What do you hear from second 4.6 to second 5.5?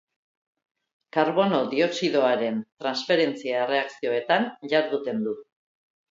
jarduten du.